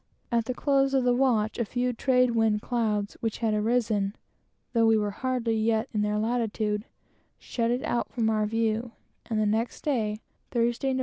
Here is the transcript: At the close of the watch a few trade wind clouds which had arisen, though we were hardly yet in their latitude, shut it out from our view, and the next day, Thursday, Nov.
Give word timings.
At 0.31 0.45
the 0.45 0.55
close 0.55 0.95
of 0.95 1.03
the 1.03 1.13
watch 1.13 1.59
a 1.59 1.63
few 1.63 1.93
trade 1.93 2.31
wind 2.31 2.63
clouds 2.63 3.15
which 3.19 3.37
had 3.37 3.53
arisen, 3.53 4.15
though 4.73 4.87
we 4.87 4.97
were 4.97 5.11
hardly 5.11 5.55
yet 5.55 5.89
in 5.93 6.01
their 6.01 6.17
latitude, 6.17 6.85
shut 7.37 7.69
it 7.69 7.83
out 7.83 8.09
from 8.11 8.27
our 8.27 8.47
view, 8.47 8.93
and 9.27 9.39
the 9.39 9.45
next 9.45 9.81
day, 9.83 10.19
Thursday, 10.49 10.93
Nov. 10.93 10.99